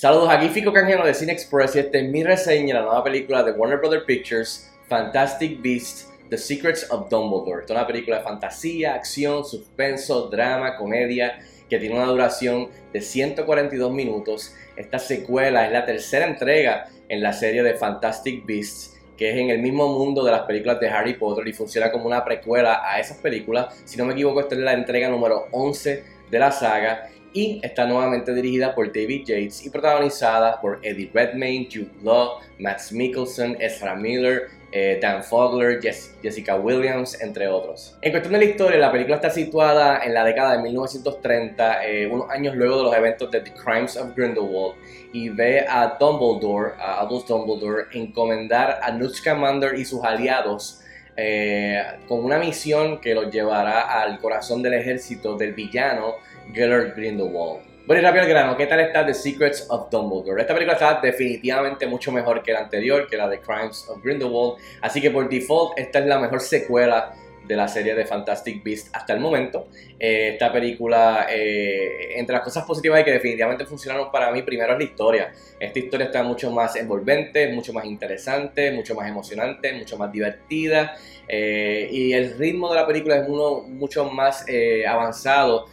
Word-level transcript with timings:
Saludos, 0.00 0.30
aquí 0.30 0.48
Fico 0.48 0.72
Canjeno 0.72 1.04
de 1.04 1.12
Cine 1.12 1.32
Express 1.32 1.76
y 1.76 1.80
esta 1.80 1.98
es 1.98 2.08
mi 2.08 2.24
reseña 2.24 2.68
de 2.68 2.80
la 2.80 2.86
nueva 2.86 3.04
película 3.04 3.42
de 3.42 3.52
Warner 3.52 3.80
Brothers 3.80 4.04
Pictures, 4.04 4.72
Fantastic 4.88 5.60
Beasts, 5.60 6.10
The 6.30 6.38
Secrets 6.38 6.90
of 6.90 7.10
Dumbledore. 7.10 7.60
Esta 7.60 7.74
es 7.74 7.78
una 7.80 7.86
película 7.86 8.16
de 8.16 8.22
fantasía, 8.22 8.94
acción, 8.94 9.44
suspenso, 9.44 10.30
drama, 10.30 10.78
comedia, 10.78 11.40
que 11.68 11.78
tiene 11.78 11.96
una 11.96 12.06
duración 12.06 12.70
de 12.94 13.02
142 13.02 13.92
minutos. 13.92 14.54
Esta 14.74 14.98
secuela 14.98 15.66
es 15.66 15.72
la 15.72 15.84
tercera 15.84 16.26
entrega 16.26 16.86
en 17.10 17.22
la 17.22 17.34
serie 17.34 17.62
de 17.62 17.74
Fantastic 17.74 18.46
Beasts 18.46 18.96
que 19.18 19.28
es 19.28 19.36
en 19.36 19.50
el 19.50 19.58
mismo 19.58 19.86
mundo 19.86 20.24
de 20.24 20.32
las 20.32 20.46
películas 20.46 20.80
de 20.80 20.88
Harry 20.88 21.12
Potter 21.12 21.46
y 21.46 21.52
funciona 21.52 21.92
como 21.92 22.06
una 22.06 22.24
precuela 22.24 22.80
a 22.90 22.98
esas 22.98 23.18
películas. 23.18 23.82
Si 23.84 23.98
no 23.98 24.06
me 24.06 24.14
equivoco, 24.14 24.40
esta 24.40 24.54
es 24.54 24.62
la 24.62 24.72
entrega 24.72 25.10
número 25.10 25.46
11 25.50 26.04
de 26.30 26.38
la 26.38 26.50
saga 26.50 27.10
y 27.32 27.60
está 27.62 27.86
nuevamente 27.86 28.34
dirigida 28.34 28.74
por 28.74 28.88
David 28.88 29.24
Yates 29.26 29.64
y 29.64 29.70
protagonizada 29.70 30.60
por 30.60 30.78
Eddie 30.82 31.10
Redmayne, 31.12 31.68
Jude 31.70 31.90
Law, 32.02 32.40
Max 32.58 32.92
Mikkelsen, 32.92 33.56
Ezra 33.60 33.94
Miller, 33.94 34.48
eh, 34.72 34.98
Dan 35.02 35.24
Fogler, 35.24 35.80
Jessica 35.80 36.56
Williams, 36.56 37.20
entre 37.20 37.48
otros. 37.48 37.96
En 38.02 38.12
cuestión 38.12 38.32
de 38.34 38.38
la 38.38 38.44
historia, 38.44 38.78
la 38.78 38.92
película 38.92 39.16
está 39.16 39.30
situada 39.30 40.00
en 40.04 40.14
la 40.14 40.24
década 40.24 40.56
de 40.56 40.62
1930, 40.62 41.86
eh, 41.86 42.06
unos 42.06 42.30
años 42.30 42.54
luego 42.54 42.78
de 42.78 42.82
los 42.84 42.94
eventos 42.94 43.30
de 43.30 43.40
The 43.40 43.52
Crimes 43.52 43.96
of 43.96 44.14
Grindelwald, 44.14 44.76
y 45.12 45.28
ve 45.28 45.66
a 45.68 45.96
Dumbledore, 45.98 46.74
a 46.78 47.00
Albus 47.00 47.26
Dumbledore, 47.26 47.86
encomendar 47.92 48.78
a 48.82 48.92
Newt 48.92 49.14
Scamander 49.14 49.74
y 49.76 49.84
sus 49.84 50.04
aliados 50.04 50.82
eh, 51.16 51.82
con 52.08 52.24
una 52.24 52.38
misión 52.38 53.00
que 53.00 53.14
los 53.14 53.30
llevará 53.30 54.02
al 54.02 54.18
corazón 54.18 54.62
del 54.62 54.74
ejército 54.74 55.36
del 55.36 55.52
villano 55.54 56.16
Gellert 56.52 56.96
Grindelwald. 56.96 57.70
Bueno, 57.86 58.02
y 58.02 58.04
rápido 58.04 58.22
al 58.22 58.28
grano, 58.28 58.56
¿qué 58.56 58.66
tal 58.66 58.80
está 58.80 59.04
The 59.04 59.14
Secrets 59.14 59.66
of 59.68 59.90
Dumbledore? 59.90 60.40
Esta 60.40 60.54
película 60.54 60.74
está 60.74 61.00
definitivamente 61.00 61.86
mucho 61.86 62.12
mejor 62.12 62.42
que 62.42 62.52
la 62.52 62.60
anterior, 62.60 63.08
que 63.08 63.16
la 63.16 63.28
de 63.28 63.40
Crimes 63.40 63.88
of 63.88 64.02
Grindelwald, 64.02 64.58
así 64.82 65.00
que 65.00 65.10
por 65.10 65.28
default 65.28 65.76
esta 65.76 65.98
es 65.98 66.06
la 66.06 66.18
mejor 66.18 66.40
secuela 66.40 67.12
de 67.50 67.56
la 67.56 67.66
serie 67.66 67.96
de 67.96 68.06
Fantastic 68.06 68.62
Beasts 68.62 68.90
hasta 68.92 69.12
el 69.12 69.18
momento. 69.18 69.66
Eh, 69.98 70.30
esta 70.34 70.52
película, 70.52 71.26
eh, 71.28 72.12
entre 72.16 72.32
las 72.34 72.44
cosas 72.44 72.64
positivas 72.64 73.00
y 73.00 73.04
que 73.04 73.10
definitivamente 73.10 73.66
funcionaron 73.66 74.12
para 74.12 74.30
mí, 74.30 74.42
primero 74.42 74.74
es 74.74 74.78
la 74.78 74.84
historia. 74.84 75.32
Esta 75.58 75.78
historia 75.80 76.06
está 76.06 76.22
mucho 76.22 76.52
más 76.52 76.76
envolvente, 76.76 77.48
mucho 77.48 77.72
más 77.72 77.84
interesante, 77.86 78.70
mucho 78.70 78.94
más 78.94 79.08
emocionante, 79.08 79.72
mucho 79.72 79.98
más 79.98 80.12
divertida. 80.12 80.94
Eh, 81.26 81.88
y 81.90 82.12
el 82.12 82.38
ritmo 82.38 82.68
de 82.70 82.76
la 82.76 82.86
película 82.86 83.16
es 83.16 83.28
uno 83.28 83.62
mucho 83.62 84.04
más 84.04 84.46
avanzado 84.86 85.66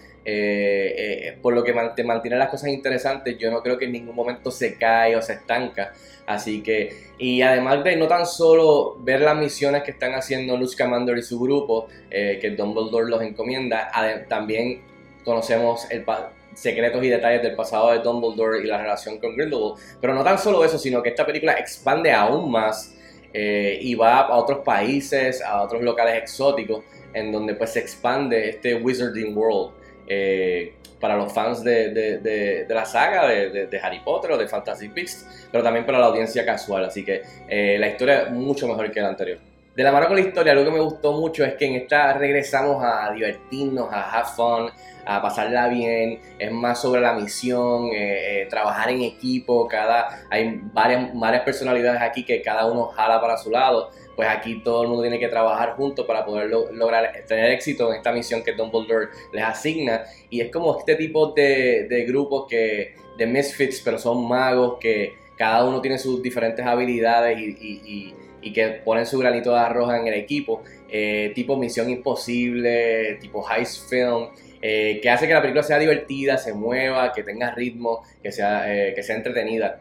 eh, 1.38 1.39
eh, 1.39 1.39
por 1.41 1.53
lo 1.53 1.63
que 1.63 1.73
te 1.95 2.03
mantiene 2.03 2.38
las 2.38 2.49
cosas 2.49 2.69
interesantes, 2.69 3.38
yo 3.38 3.52
no 3.52 3.61
creo 3.61 3.77
que 3.77 3.85
en 3.85 3.91
ningún 3.91 4.16
momento 4.16 4.52
se 4.52 4.77
cae 4.77 5.16
o 5.16 5.21
se 5.21 5.33
estanca. 5.33 5.94
Así 6.25 6.61
que, 6.61 7.11
y 7.17 7.41
además 7.41 7.83
de 7.83 7.95
no 7.95 8.07
tan 8.07 8.25
solo 8.25 8.97
ver 8.99 9.21
las 9.21 9.38
misiones 9.38 9.83
que 9.83 9.91
están 9.91 10.13
haciendo 10.13 10.57
Luke 10.57 10.73
Scamander 10.73 11.17
y 11.17 11.23
su 11.23 11.39
grupo, 11.39 11.88
eh, 12.09 12.38
que 12.41 12.52
Dumbledore 12.52 13.09
los 13.09 13.21
encomienda, 13.21 13.89
también 14.27 14.81
conocemos 15.23 15.89
el 15.89 16.05
secretos 16.53 17.03
y 17.03 17.09
detalles 17.09 17.44
del 17.44 17.55
pasado 17.55 17.91
de 17.91 17.99
Dumbledore 17.99 18.61
y 18.61 18.67
la 18.67 18.77
relación 18.79 19.19
con 19.19 19.35
Grindelwald. 19.35 19.79
Pero 20.01 20.16
no 20.16 20.23
tan 20.23 20.38
solo 20.38 20.66
eso, 20.66 20.77
sino 20.77 21.01
que 21.01 21.09
esta 21.09 21.25
película 21.25 21.53
expande 21.53 22.11
aún 22.11 22.51
más 22.51 22.94
y 23.33 23.94
va 23.94 24.22
a 24.22 24.35
otros 24.35 24.59
países, 24.66 25.41
a 25.41 25.61
otros 25.61 25.83
locales 25.83 26.16
exóticos, 26.16 26.83
en 27.13 27.31
donde 27.31 27.53
pues 27.53 27.72
se 27.73 27.79
expande 27.79 28.49
este 28.49 28.75
Wizarding 28.75 29.38
World. 29.38 29.72
Eh, 30.08 30.73
para 31.00 31.16
los 31.16 31.31
fans 31.31 31.63
de, 31.63 32.66
la 32.67 32.86
saga 32.86 33.27
de, 33.27 33.79
Harry 33.81 34.00
Potter 34.00 34.31
o 34.31 34.38
de 34.38 34.47
Fantasy 34.47 34.88
Beasts, 34.88 35.47
pero 35.51 35.63
también 35.63 35.85
para 35.85 36.00
la 36.00 36.07
audiencia 36.07 36.45
casual. 36.45 36.85
Así 36.85 37.06
que 37.06 37.22
eh, 37.47 37.78
la 37.79 37.88
historia 37.88 38.23
es 38.23 38.31
mucho 38.31 38.68
mejor 38.68 38.91
que 38.91 39.01
la 39.01 39.09
anterior. 39.09 39.38
De 39.75 39.84
la 39.84 39.91
mano 39.91 40.07
con 40.07 40.16
la 40.16 40.23
historia, 40.23 40.53
algo 40.53 40.66
que 40.66 40.72
me 40.72 40.79
gustó 40.79 41.13
mucho 41.13 41.45
es 41.45 41.53
que 41.53 41.68
en 41.68 41.75
esta 41.75 42.13
regresamos 42.13 42.84
a 42.84 43.12
divertirnos, 43.12 43.94
a 43.94 44.12
have 44.12 44.29
fun, 44.35 44.72
a 45.06 45.22
pasarla 45.22 45.68
bien. 45.68 46.19
Es 46.39 46.51
más 46.51 46.81
sobre 46.81 47.00
la 47.00 47.13
misión, 47.13 47.91
eh, 47.94 48.47
trabajar 48.50 48.89
en 48.89 49.03
equipo. 49.03 49.68
Cada, 49.68 50.25
hay 50.31 50.62
varias 50.74 51.41
personalidades 51.41 52.01
aquí 52.01 52.25
que 52.25 52.41
cada 52.41 52.66
uno 52.66 52.88
jala 52.88 53.22
para 53.22 53.38
su 53.38 53.51
lado 53.51 53.91
pues 54.17 54.28
aquí 54.28 54.61
todo 54.63 54.81
el 54.81 54.88
mundo 54.89 55.03
tiene 55.03 55.19
que 55.19 55.28
trabajar 55.28 55.75
juntos 55.75 56.05
para 56.07 56.25
poder 56.25 56.50
lograr 56.50 57.23
tener 57.28 57.51
éxito 57.51 57.89
en 57.91 57.97
esta 57.97 58.11
misión 58.11 58.44
que 58.44 58.53
Dumbledore 58.53 59.09
les 59.31 59.44
asigna. 59.44 60.05
Y 60.31 60.41
es 60.41 60.51
como 60.51 60.78
este 60.79 60.95
tipo 60.95 61.33
de, 61.33 61.85
de 61.88 62.03
grupos 62.03 62.47
que, 62.50 62.95
de 63.16 63.27
misfits, 63.27 63.79
pero 63.85 64.00
son 64.00 64.27
magos 64.27 64.77
que 64.79 65.13
cada 65.38 65.63
uno 65.66 65.81
tiene 65.81 66.00
sus 66.00 66.22
diferentes 66.22 66.66
habilidades 66.66 67.38
y, 67.39 68.13
que 68.53 68.81
ponen 68.85 69.06
su 69.06 69.19
granito 69.19 69.51
de 69.51 69.59
arroz 69.59 69.94
en 69.94 70.07
el 70.07 70.13
equipo. 70.13 70.63
Eh, 70.89 71.33
tipo 71.35 71.57
Misión 71.57 71.89
Imposible, 71.89 73.17
tipo 73.19 73.45
Heist 73.47 73.89
Film. 73.89 74.29
Eh, 74.61 75.00
que 75.01 75.09
hace 75.09 75.27
que 75.27 75.33
la 75.33 75.41
película 75.41 75.61
sea 75.63 75.77
divertida, 75.77 76.38
se 76.38 76.53
mueva, 76.53 77.11
que 77.11 77.23
tenga 77.23 77.53
ritmo, 77.53 78.03
que 78.23 78.31
sea, 78.31 78.73
eh, 78.73 78.94
que 78.95 79.03
sea 79.03 79.17
entretenida. 79.17 79.79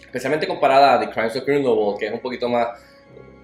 Especialmente 0.00 0.48
comparada 0.48 0.94
a 0.94 1.00
The 1.00 1.10
Crimes 1.10 1.36
of 1.36 1.44
Grindelwald, 1.46 1.98
que 1.98 2.06
es 2.06 2.12
un 2.12 2.20
poquito 2.20 2.48
más 2.48 2.68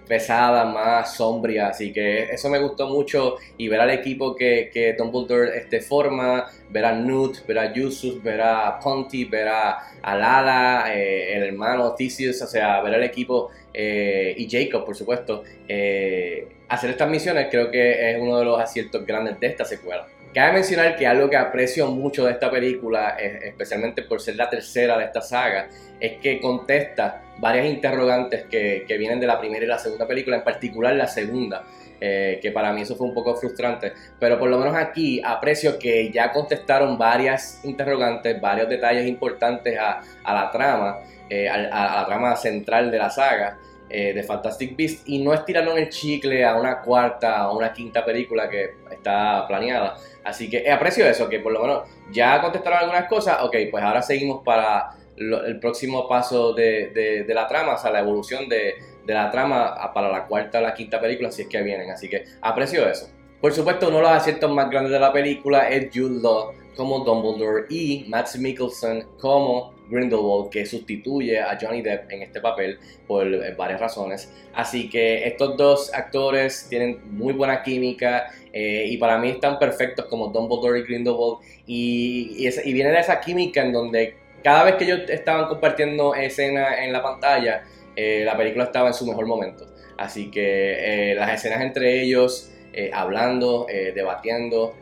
pesada, 0.06 0.65
más 0.65 1.16
sombria, 1.16 1.69
así 1.69 1.92
que 1.92 2.25
eso 2.25 2.48
me 2.48 2.59
gustó 2.59 2.88
mucho 2.88 3.37
y 3.56 3.69
ver 3.69 3.81
al 3.81 3.91
equipo 3.91 4.34
que, 4.34 4.70
que 4.72 4.94
Dumbledore 4.94 5.56
este, 5.56 5.81
forma, 5.81 6.47
ver 6.70 6.84
a 6.84 6.92
Newt, 6.92 7.47
ver 7.47 7.59
a 7.59 7.72
Yusuf, 7.72 8.22
ver 8.22 8.41
a 8.41 8.78
Ponty, 8.78 9.25
ver 9.25 9.48
a, 9.48 9.78
Lala, 10.03 10.94
eh, 10.94 11.37
el 11.37 11.44
hermano 11.44 11.94
Theseus, 11.94 12.41
o 12.42 12.47
sea, 12.47 12.82
ver 12.82 12.94
al 12.94 13.04
equipo 13.04 13.50
eh, 13.72 14.34
y 14.37 14.48
Jacob, 14.48 14.84
por 14.84 14.94
supuesto, 14.94 15.42
eh, 15.66 16.47
hacer 16.69 16.91
estas 16.91 17.09
misiones 17.09 17.48
creo 17.50 17.71
que 17.71 18.10
es 18.10 18.21
uno 18.21 18.38
de 18.38 18.44
los 18.44 18.60
aciertos 18.60 19.04
grandes 19.06 19.41
de 19.41 19.47
esta 19.47 19.65
secuela. 19.65 20.06
Cabe 20.34 20.55
mencionar 20.55 20.97
que 20.97 21.06
algo 21.06 21.31
que 21.31 21.37
aprecio 21.37 21.87
mucho 21.87 22.25
de 22.25 22.33
esta 22.33 22.50
película, 22.50 23.11
especialmente 23.11 24.03
por 24.03 24.21
ser 24.21 24.34
la 24.34 24.50
tercera 24.50 24.99
de 24.99 25.05
esta 25.05 25.21
saga, 25.21 25.69
es 26.00 26.19
que 26.19 26.41
contesta 26.41 27.22
varias 27.39 27.67
interrogantes 27.67 28.47
que, 28.47 28.84
vienen 28.99 29.21
de 29.21 29.28
la 29.28 29.39
primera 29.39 29.65
y 29.65 29.69
la 29.69 29.78
segunda 29.78 30.09
película, 30.09 30.37
en 30.37 30.43
particular 30.43 30.97
la 30.97 31.06
segunda. 31.06 31.62
Eh, 32.00 32.41
que 32.43 32.50
para 32.50 32.72
mí 32.72 32.83
eso 32.83 32.97
fue 32.97 33.06
un 33.06 33.15
poco 33.15 33.37
frustrante, 33.37 33.93
pero 34.19 34.37
por 34.39 34.50
lo 34.50 34.59
menos 34.59 34.75
aquí 34.75 35.22
aprecio 35.25 35.78
que 35.78 36.11
ya 36.11 36.33
contestaron 36.33 36.99
varias 36.99 37.65
interrogantes, 37.65 38.39
varios 38.41 38.69
detalles 38.69 39.06
importantes 39.06 39.78
a, 39.78 40.03
la 40.25 40.51
trama, 40.51 40.99
eh, 41.31 41.49
a, 41.49 41.56
la 42.01 42.05
trama 42.05 42.34
central 42.34 42.91
de 42.91 42.99
la 42.99 43.09
saga, 43.09 43.56
eh, 43.97 44.12
de 44.12 44.25
Fantastic 44.25 44.77
Beasts 44.77 45.03
y 45.06 45.22
no 45.22 45.32
estiraron 45.32 45.78
el 45.78 45.88
chicle 45.88 46.44
a 46.44 46.56
una 46.56 46.81
cuarta 46.81 47.49
o 47.49 47.56
una 47.56 47.72
quinta 47.72 48.05
película 48.05 48.49
que 48.50 48.75
está 48.91 49.47
planeada. 49.47 49.97
Así 50.25 50.50
que 50.50 50.69
aprecio 50.69 51.06
eso, 51.06 51.28
que 51.28 51.38
por 51.38 51.53
lo 51.53 51.62
menos 51.62 51.88
ya 52.10 52.41
contestaron 52.41 52.81
algunas 52.81 53.09
cosas, 53.09 53.38
ok, 53.43 53.54
pues 53.71 53.84
ahora 53.84 54.03
seguimos 54.03 54.43
para 54.43 54.91
el 55.16 55.60
próximo 55.60 56.09
paso 56.09 56.53
de, 56.54 57.25
la 57.28 57.47
trama, 57.47 57.75
o 57.75 57.78
sea, 57.78 57.93
la 57.93 58.00
evolución 58.00 58.49
de, 58.49 58.75
la 59.06 59.31
trama 59.31 59.93
para 59.94 60.10
la 60.10 60.27
cuarta 60.27 60.59
o 60.59 60.62
la 60.62 60.75
quinta 60.75 61.00
película, 61.00 61.31
si 61.31 61.43
es 61.43 61.49
que 61.49 61.62
vienen. 61.62 61.88
Así 61.91 62.09
que 62.09 62.25
aprecio 62.41 62.88
eso. 62.88 63.09
Por 63.41 63.53
supuesto, 63.53 63.88
uno 63.88 63.99
de 63.99 64.03
los 64.03 64.12
aciertos 64.12 64.50
más 64.50 64.71
grandes 64.71 64.93
de 64.93 64.99
la 64.99 65.12
película 65.12 65.69
es 65.69 65.88
Jude 65.94 66.21
Law 66.21 66.53
como 66.77 67.00
Dumbledore 67.04 67.66
y 67.69 68.06
Matt 68.09 68.34
Mikkelsen 68.37 69.06
como 69.21 69.74
Grindelwald 69.89 70.50
que 70.50 70.67
sustituye 70.67 71.41
a 71.41 71.59
Johnny 71.61 71.83
Depp 71.83 72.11
en 72.11 72.22
este 72.22 72.41
papel 72.41 72.78
por 73.06 73.27
eh, 73.27 73.55
varias 73.56 73.81
razones. 73.81 74.33
Así 74.55 74.89
que 74.89 75.27
estos 75.27 75.56
dos 75.56 75.93
actores 75.93 76.67
tienen 76.69 77.00
muy 77.11 77.33
buena 77.33 77.62
química 77.62 78.27
eh, 78.53 78.86
y 78.89 78.97
para 78.97 79.19
mí 79.19 79.31
están 79.31 79.59
perfectos 79.59 80.07
como 80.07 80.28
Dumbledore 80.28 80.81
y 80.81 80.83
Grindelwald 80.83 81.39
y, 81.66 82.48
y, 82.48 82.72
viene 82.72 82.91
de 82.91 83.01
esa 83.01 83.21
química 83.21 83.63
en 83.63 83.72
donde 83.72 84.16
cada 84.42 84.65
vez 84.65 84.75
que 84.77 84.84
ellos 84.84 85.01
estaban 85.09 85.48
compartiendo 85.48 86.15
escena 86.15 86.84
en 86.84 86.92
la 86.92 87.03
pantalla, 87.03 87.65
eh, 87.97 88.22
la 88.25 88.36
película 88.36 88.65
estaba 88.65 88.89
en 88.89 88.95
su 88.95 89.07
mejor 89.07 89.27
momento. 89.27 89.66
Así 89.97 90.31
que 90.31 91.15
las 91.16 91.33
escenas 91.33 91.60
entre 91.60 92.03
ellos, 92.03 92.51
hablando, 92.92 93.69
debatiendo, 93.95 94.75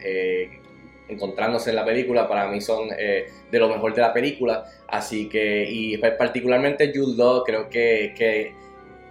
encontrándose 1.12 1.70
en 1.70 1.76
la 1.76 1.84
película, 1.84 2.28
para 2.28 2.48
mí 2.48 2.60
son 2.60 2.88
eh, 2.98 3.26
de 3.50 3.58
lo 3.58 3.68
mejor 3.68 3.94
de 3.94 4.00
la 4.00 4.12
película. 4.12 4.64
Así 4.88 5.28
que, 5.28 5.66
y 5.68 5.96
pues, 5.98 6.12
particularmente 6.12 6.92
Jude 6.94 7.16
Law, 7.16 7.44
creo 7.44 7.68
que, 7.68 8.14
que 8.16 8.54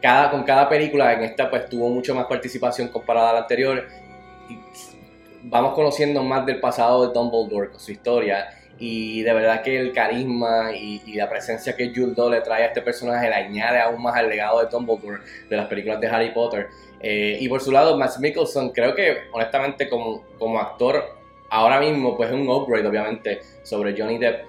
cada, 0.01 0.31
con 0.31 0.44
cada 0.44 0.68
película 0.68 1.13
en 1.13 1.24
esta 1.24 1.50
pues 1.50 1.69
tuvo 1.69 1.89
mucho 1.89 2.15
más 2.15 2.25
participación 2.25 2.88
comparada 2.89 3.30
a 3.30 3.33
la 3.33 3.39
anterior. 3.39 3.88
Y 4.50 4.57
vamos 5.44 5.74
conociendo 5.74 6.24
más 6.24 6.45
del 6.45 6.59
pasado 6.59 7.07
de 7.07 7.13
Dumbledore 7.13 7.69
con 7.69 7.80
su 7.80 7.92
historia. 7.92 8.57
Y 8.80 9.21
de 9.21 9.33
verdad 9.33 9.62
que 9.62 9.80
el 9.80 9.94
carisma 9.94 10.71
y, 10.75 11.13
la 11.13 11.30
presencia 11.30 11.75
que 11.75 11.89
Jude 11.89 12.15
Law 12.18 12.31
le 12.31 12.42
trae 12.42 12.63
a 12.63 12.68
este 12.68 12.81
personaje 12.81 13.30
le 13.30 13.36
añade 13.36 13.80
aún 13.80 14.01
más 14.01 14.15
al 14.15 14.27
legado 14.27 14.59
de 14.59 14.69
Dumbledore 14.69 15.19
de 15.50 15.56
las 15.56 15.68
películas 15.68 16.01
de 16.01 16.07
Harry 16.07 16.31
Potter. 16.31 16.68
Eh, 17.00 17.38
y 17.39 17.48
por 17.48 17.62
su 17.62 17.71
lado, 17.71 17.98
Max 17.98 18.19
Mikkelsen, 18.19 18.69
creo 18.69 18.95
que 18.95 19.18
honestamente 19.31 19.88
como, 19.88 20.24
como 20.38 20.59
actor 20.59 21.20
ahora 21.51 21.80
mismo 21.80 22.18
pues 22.18 22.30
es 22.30 22.36
un 22.36 22.50
upgrade 22.50 22.88
obviamente 22.88 23.42
sobre 23.62 23.95
Johnny 23.95 24.18
Depp. 24.18 24.45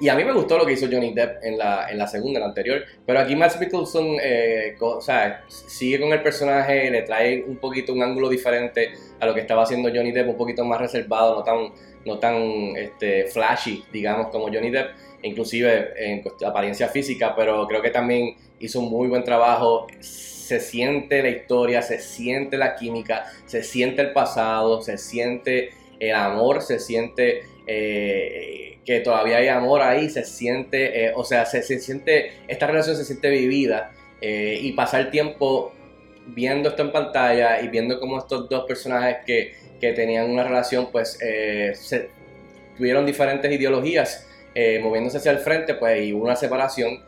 Y 0.00 0.08
a 0.08 0.14
mí 0.14 0.24
me 0.24 0.32
gustó 0.32 0.56
lo 0.56 0.64
que 0.64 0.74
hizo 0.74 0.86
Johnny 0.90 1.12
Depp 1.12 1.42
en 1.42 1.58
la, 1.58 1.90
en 1.90 1.98
la 1.98 2.06
segunda, 2.06 2.38
la 2.38 2.46
anterior. 2.46 2.84
Pero 3.04 3.18
aquí 3.18 3.34
Max 3.34 3.58
Mikkelsen 3.58 4.16
eh, 4.22 4.76
o 4.78 5.00
sea, 5.00 5.44
sigue 5.48 5.98
con 5.98 6.12
el 6.12 6.22
personaje, 6.22 6.88
le 6.88 7.02
trae 7.02 7.42
un 7.42 7.56
poquito 7.56 7.92
un 7.92 8.02
ángulo 8.04 8.28
diferente 8.28 8.92
a 9.18 9.26
lo 9.26 9.34
que 9.34 9.40
estaba 9.40 9.64
haciendo 9.64 9.88
Johnny 9.92 10.12
Depp, 10.12 10.28
un 10.28 10.36
poquito 10.36 10.64
más 10.64 10.80
reservado, 10.80 11.34
no 11.34 11.42
tan, 11.42 11.72
no 12.06 12.18
tan 12.20 12.36
este, 12.76 13.24
flashy, 13.24 13.82
digamos, 13.92 14.28
como 14.28 14.44
Johnny 14.44 14.70
Depp, 14.70 14.90
inclusive 15.22 15.92
en 15.96 16.22
apariencia 16.46 16.86
física, 16.86 17.34
pero 17.34 17.66
creo 17.66 17.82
que 17.82 17.90
también 17.90 18.36
hizo 18.60 18.78
un 18.78 18.90
muy 18.90 19.08
buen 19.08 19.24
trabajo. 19.24 19.88
Se 19.98 20.60
siente 20.60 21.24
la 21.24 21.30
historia, 21.30 21.82
se 21.82 21.98
siente 21.98 22.56
la 22.56 22.76
química, 22.76 23.24
se 23.46 23.64
siente 23.64 24.00
el 24.02 24.12
pasado, 24.12 24.80
se 24.80 24.96
siente 24.96 25.70
el 26.00 26.14
amor, 26.14 26.62
se 26.62 26.78
siente 26.78 27.42
eh, 27.70 28.78
que 28.86 29.00
todavía 29.00 29.36
hay 29.36 29.48
amor 29.48 29.82
ahí, 29.82 30.08
se 30.08 30.24
siente, 30.24 31.04
eh, 31.04 31.12
o 31.14 31.22
sea, 31.22 31.44
se, 31.44 31.62
siente, 31.62 32.32
esta 32.48 32.66
relación 32.66 32.96
se 32.96 33.04
siente 33.04 33.28
vivida 33.28 33.92
eh, 34.22 34.58
y 34.62 34.72
pasar 34.72 35.10
tiempo 35.10 35.74
viendo 36.28 36.70
esto 36.70 36.82
en 36.82 36.92
pantalla 36.92 37.60
y 37.60 37.68
viendo 37.68 38.00
cómo 38.00 38.18
estos 38.18 38.48
dos 38.48 38.64
personajes 38.66 39.18
que, 39.26 39.52
que 39.78 39.92
tenían 39.92 40.30
una 40.30 40.44
relación, 40.44 40.90
pues 40.90 41.18
se, 41.18 42.08
tuvieron 42.76 43.04
diferentes 43.04 43.50
ideologías 43.52 44.26
moviéndose 44.82 45.18
hacia 45.18 45.32
el 45.32 45.38
frente, 45.38 45.74
pues 45.74 46.06
y 46.06 46.12
una 46.12 46.36
separación. 46.36 47.02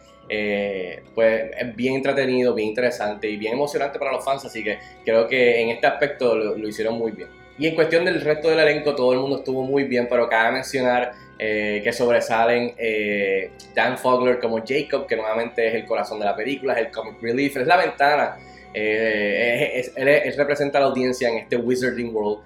pues 1.15 1.51
es 1.59 1.77
bien 1.77 1.95
entretenido, 1.95 2.55
bien 2.55 2.69
interesante 2.69 3.29
y 3.29 3.37
bien 3.37 3.55
emocionante 3.55 3.99
para 3.99 4.13
los 4.13 4.25
fans, 4.25 4.45
así 4.45 4.63
que 4.63 4.79
creo 5.05 5.27
que 5.27 5.61
en 5.61 5.71
este 5.71 5.87
aspecto 5.87 6.35
lo 6.35 6.69
hicieron 6.69 6.99
muy 6.99 7.13
bien. 7.13 7.40
Y 7.61 7.67
en 7.67 7.75
cuestión 7.75 8.07
del 8.07 8.23
resto 8.23 8.49
del 8.49 8.59
elenco, 8.59 8.95
todo 8.95 9.13
el 9.13 9.19
mundo 9.19 9.37
estuvo 9.37 9.63
muy 9.63 9.85
bien, 9.85 10.07
pero 10.09 10.31
cabe 10.31 10.51
mencionar 10.51 11.13
eh, 11.39 11.83
que 11.85 11.93
sobresalen 11.93 12.73
eh, 12.79 13.51
Dan 13.75 13.99
Fogler 13.99 14.41
como 14.41 14.65
Jacob, 14.67 15.07
que 15.07 15.15
nuevamente 15.15 15.69
es 15.69 15.75
el 15.75 15.85
corazón 15.85 16.19
de 16.21 16.25
la 16.25 16.35
película, 16.35 16.73
es 16.73 16.87
el 16.87 16.91
comic 16.91 17.21
relief, 17.21 17.59
es 17.59 17.67
la 17.67 17.77
ventana. 17.77 18.39
Eh, 18.73 19.93
él, 19.95 20.35
representa 20.39 20.79
a 20.79 20.81
la 20.81 20.87
audiencia 20.87 21.29
en 21.29 21.37
este 21.37 21.57
Wizarding 21.57 22.17
World, 22.17 22.45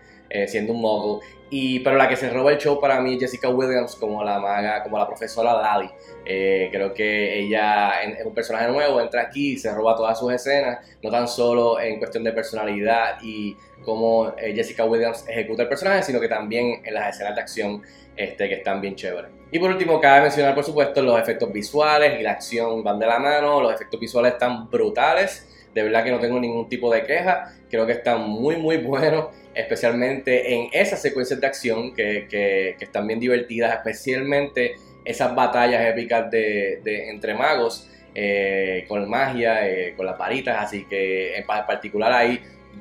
siendo 0.48 0.72
un 0.72 0.80
mogul. 0.80 1.20
Y, 1.56 1.78
pero 1.78 1.94
la 1.96 2.08
que 2.08 2.16
se 2.16 2.28
roba 2.30 2.50
el 2.50 2.58
show 2.58 2.80
para 2.80 3.00
mí 3.00 3.14
es 3.14 3.20
Jessica 3.20 3.48
Williams 3.48 3.94
como 3.94 4.24
la 4.24 4.40
maga, 4.40 4.82
como 4.82 4.98
la 4.98 5.06
profesora 5.06 5.54
Lali. 5.54 5.88
creo 6.24 6.92
que 6.92 7.38
ella 7.38 8.02
es 8.02 8.26
un 8.26 8.34
personaje 8.34 8.66
nuevo, 8.66 9.00
entra 9.00 9.22
aquí 9.22 9.52
y 9.52 9.56
se 9.56 9.72
roba 9.72 9.94
todas 9.94 10.18
sus 10.18 10.32
escenas, 10.32 10.80
no 11.00 11.12
tan 11.12 11.28
solo 11.28 11.78
en 11.78 12.00
cuestión 12.00 12.24
de 12.24 12.32
personalidad 12.32 13.18
y 13.22 13.56
cómo 13.84 14.34
eh, 14.36 14.52
Jessica 14.52 14.84
Williams 14.84 15.28
ejecuta 15.28 15.62
el 15.62 15.68
personaje, 15.68 16.02
sino 16.02 16.18
que 16.18 16.26
también 16.26 16.82
en 16.84 16.92
las 16.92 17.14
escenas 17.14 17.36
de 17.36 17.40
acción 17.42 17.82
este, 18.16 18.48
que 18.48 18.54
están 18.54 18.80
bien 18.80 18.96
chéveres. 18.96 19.30
Y 19.52 19.60
por 19.60 19.70
último, 19.70 20.00
cabe 20.00 20.22
mencionar, 20.22 20.56
por 20.56 20.64
supuesto, 20.64 21.02
los 21.02 21.16
efectos 21.20 21.52
visuales 21.52 22.18
y 22.18 22.24
la 22.24 22.32
acción 22.32 22.82
van 22.82 22.98
de 22.98 23.06
la 23.06 23.20
mano. 23.20 23.60
Los 23.60 23.72
efectos 23.72 24.00
visuales 24.00 24.32
están 24.32 24.68
brutales. 24.68 25.63
De 25.74 25.82
verdad 25.82 26.04
que 26.04 26.10
no 26.10 26.20
tengo 26.20 26.38
ningún 26.40 26.68
tipo 26.68 26.92
de 26.92 27.04
queja. 27.04 27.52
Creo 27.68 27.86
que 27.86 27.92
están 27.92 28.22
muy, 28.22 28.56
muy 28.56 28.76
buenos, 28.78 29.26
especialmente 29.54 30.54
en 30.54 30.68
esas 30.72 31.02
secuencias 31.02 31.40
de 31.40 31.46
acción 31.46 31.94
que, 31.94 32.26
que, 32.28 32.76
están 32.78 33.06
bien 33.06 33.20
divertidas, 33.20 33.74
especialmente 33.74 34.76
esas 35.04 35.34
batallas 35.34 35.84
épicas 35.86 36.30
de, 36.30 36.80
de 36.84 37.10
entre 37.10 37.34
magos. 37.34 37.90
Eh, 38.16 38.84
con 38.86 39.10
magia, 39.10 39.68
eh, 39.68 39.94
con 39.96 40.06
las 40.06 40.16
varitas, 40.16 40.56
así 40.62 40.84
que 40.84 41.36
en 41.36 41.44
particular 41.44 42.12
ahí 42.12 42.38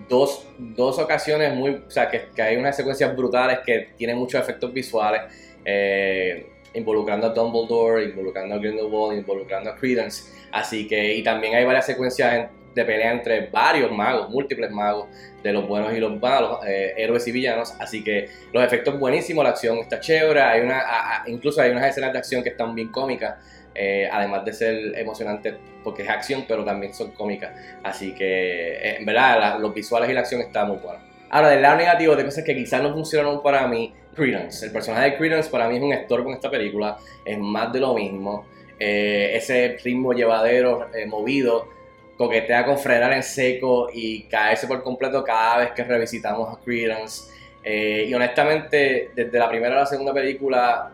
dos, 0.07 0.47
dos 0.59 0.99
ocasiones 0.99 1.55
muy, 1.55 1.71
o 1.71 1.89
sea, 1.89 2.07
que, 2.07 2.25
que, 2.35 2.41
hay 2.43 2.55
unas 2.55 2.75
secuencias 2.75 3.15
brutales 3.15 3.59
que 3.65 3.89
tienen 3.97 4.17
muchos 4.17 4.39
efectos 4.39 4.71
visuales, 4.71 5.21
eh, 5.65 6.45
involucrando 6.75 7.25
a 7.25 7.29
Dumbledore, 7.31 8.03
involucrando 8.03 8.53
a 8.53 8.57
Grindelwald, 8.59 9.17
involucrando 9.17 9.71
a 9.71 9.75
Credence, 9.75 10.31
así 10.51 10.87
que, 10.87 11.15
y 11.15 11.23
también 11.23 11.55
hay 11.55 11.65
varias 11.65 11.87
secuencias 11.87 12.51
de 12.73 12.85
pelea 12.85 13.11
entre 13.11 13.47
varios 13.47 13.91
magos, 13.91 14.29
múltiples 14.29 14.71
magos, 14.71 15.07
de 15.43 15.51
los 15.51 15.67
buenos 15.67 15.93
y 15.93 15.99
los 15.99 16.19
malos, 16.19 16.59
eh, 16.65 16.93
héroes 16.97 17.27
y 17.27 17.31
villanos, 17.31 17.75
así 17.79 18.03
que 18.03 18.29
los 18.53 18.63
efectos 18.63 18.97
buenísimos, 18.97 19.43
la 19.43 19.51
acción 19.51 19.77
está 19.79 19.99
chévere, 19.99 20.41
hay 20.41 20.61
una, 20.61 20.81
incluso 21.27 21.61
hay 21.61 21.71
unas 21.71 21.85
escenas 21.85 22.13
de 22.13 22.19
acción 22.19 22.41
que 22.41 22.49
están 22.49 22.73
bien 22.73 22.89
cómicas, 22.89 23.35
eh, 23.75 24.07
además 24.11 24.45
de 24.45 24.53
ser 24.53 24.97
emocionante 24.97 25.55
porque 25.83 26.03
es 26.03 26.09
acción, 26.09 26.45
pero 26.47 26.63
también 26.63 26.93
son 26.93 27.11
cómicas. 27.11 27.51
Así 27.83 28.13
que, 28.15 28.73
eh, 28.75 28.97
en 28.99 29.05
verdad, 29.05 29.59
los 29.59 29.73
visuales 29.73 30.09
y 30.09 30.13
la 30.13 30.21
acción 30.21 30.41
están 30.41 30.69
muy 30.69 30.77
buenos. 30.77 31.01
Ahora, 31.29 31.49
del 31.49 31.61
lado 31.61 31.77
negativo 31.77 32.15
de 32.15 32.23
cosas 32.23 32.43
que 32.43 32.55
quizás 32.55 32.81
no 32.81 32.93
funcionaron 32.93 33.41
para 33.43 33.67
mí, 33.67 33.93
Credence. 34.15 34.65
El 34.65 34.71
personaje 34.71 35.11
de 35.11 35.17
Credence 35.17 35.49
para 35.49 35.67
mí 35.67 35.77
es 35.77 35.81
un 35.81 35.91
estorbo 35.91 36.29
en 36.29 36.35
esta 36.35 36.49
película, 36.49 36.97
es 37.25 37.37
más 37.37 37.73
de 37.73 37.79
lo 37.79 37.95
mismo. 37.95 38.45
Ese 38.79 39.77
ritmo 39.83 40.13
llevadero, 40.13 40.89
movido, 41.07 41.69
coquetea 42.18 42.65
con 42.65 42.77
frenar 42.77 43.13
en 43.13 43.24
seco 43.24 43.89
y 43.94 44.24
caerse 44.24 44.68
por 44.68 44.83
completo 44.83 45.24
cada 45.24 45.57
vez 45.57 45.71
que 45.71 45.83
revisitamos 45.83 46.56
a 46.56 46.60
Credence. 46.62 47.31
y 47.65 48.13
honestamente, 48.13 49.12
desde 49.15 49.39
la 49.39 49.50
primera 49.50 49.75
a 49.75 49.80
la 49.80 49.86
segunda 49.86 50.13
película, 50.13 50.92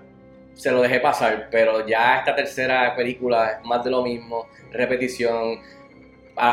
se 0.59 0.71
lo 0.71 0.81
dejé 0.81 0.99
pasar, 0.99 1.47
pero 1.49 1.87
ya 1.87 2.17
esta 2.17 2.35
tercera 2.35 2.93
película 2.95 3.51
es 3.51 3.65
más 3.65 3.81
de 3.83 3.91
lo 3.91 4.03
mismo, 4.03 4.47
repetición, 4.71 5.61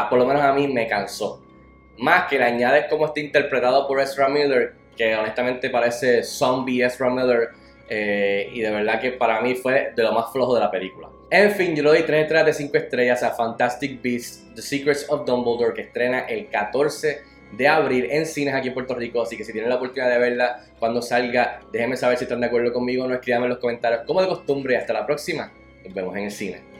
por 0.08 0.18
lo 0.18 0.24
menos 0.24 0.42
a 0.42 0.52
mí 0.52 0.68
me 0.68 0.86
cansó. 0.86 1.42
Más 1.98 2.28
que 2.28 2.38
le 2.38 2.44
añades 2.44 2.86
cómo 2.88 3.06
está 3.06 3.20
interpretado 3.20 3.86
por 3.88 4.00
Ezra 4.00 4.28
Miller, 4.28 4.74
que 4.96 5.16
honestamente 5.16 5.70
parece 5.70 6.22
zombie 6.22 6.84
Ezra 6.84 7.10
Miller, 7.10 7.50
eh, 7.88 8.50
y 8.52 8.60
de 8.60 8.70
verdad 8.70 9.00
que 9.00 9.12
para 9.12 9.40
mí 9.40 9.54
fue 9.54 9.92
de 9.94 10.02
lo 10.02 10.12
más 10.12 10.32
flojo 10.32 10.54
de 10.54 10.60
la 10.60 10.70
película. 10.70 11.08
En 11.30 11.52
fin, 11.52 11.74
yo 11.74 11.82
le 11.82 11.90
doy 11.90 12.02
3 12.02 12.22
estrellas 12.22 12.46
de 12.46 12.52
5 12.52 12.76
estrellas 12.76 13.22
a 13.22 13.30
Fantastic 13.32 14.00
Beasts, 14.02 14.46
The 14.54 14.62
Secrets 14.62 15.06
of 15.08 15.26
Dumbledore, 15.26 15.74
que 15.74 15.82
estrena 15.82 16.20
el 16.20 16.48
14 16.48 17.20
de 17.52 17.68
abril 17.68 18.08
en 18.10 18.26
cines 18.26 18.54
aquí 18.54 18.68
en 18.68 18.74
Puerto 18.74 18.94
Rico. 18.94 19.22
Así 19.22 19.36
que 19.36 19.44
si 19.44 19.52
tienen 19.52 19.70
la 19.70 19.76
oportunidad 19.76 20.10
de 20.10 20.18
verla 20.18 20.64
cuando 20.78 21.02
salga, 21.02 21.60
déjenme 21.72 21.96
saber 21.96 22.18
si 22.18 22.24
están 22.24 22.40
de 22.40 22.46
acuerdo 22.46 22.72
conmigo. 22.72 23.06
No 23.06 23.14
escriban 23.14 23.44
en 23.44 23.50
los 23.50 23.58
comentarios 23.58 24.02
como 24.06 24.20
de 24.20 24.28
costumbre. 24.28 24.76
Hasta 24.76 24.92
la 24.92 25.06
próxima. 25.06 25.52
Nos 25.84 25.94
vemos 25.94 26.16
en 26.16 26.24
el 26.24 26.30
cine. 26.30 26.75